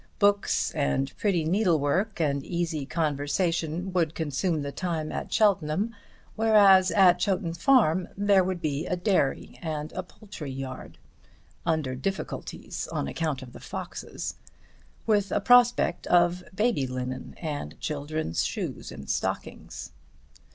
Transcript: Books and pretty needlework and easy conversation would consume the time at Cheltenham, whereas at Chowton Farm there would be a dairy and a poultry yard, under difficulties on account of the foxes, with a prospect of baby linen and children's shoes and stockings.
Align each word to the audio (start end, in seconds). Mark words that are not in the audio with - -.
Books 0.17 0.71
and 0.71 1.15
pretty 1.17 1.45
needlework 1.45 2.19
and 2.19 2.43
easy 2.43 2.87
conversation 2.87 3.93
would 3.93 4.15
consume 4.15 4.63
the 4.63 4.71
time 4.71 5.11
at 5.11 5.31
Cheltenham, 5.31 5.95
whereas 6.35 6.89
at 6.89 7.19
Chowton 7.19 7.53
Farm 7.53 8.07
there 8.17 8.43
would 8.43 8.63
be 8.63 8.87
a 8.87 8.95
dairy 8.95 9.59
and 9.61 9.91
a 9.93 10.01
poultry 10.01 10.49
yard, 10.49 10.97
under 11.67 11.93
difficulties 11.93 12.87
on 12.87 13.07
account 13.07 13.43
of 13.43 13.53
the 13.53 13.59
foxes, 13.59 14.37
with 15.05 15.31
a 15.31 15.39
prospect 15.39 16.07
of 16.07 16.43
baby 16.51 16.87
linen 16.87 17.35
and 17.39 17.79
children's 17.79 18.43
shoes 18.43 18.91
and 18.91 19.07
stockings. 19.07 19.91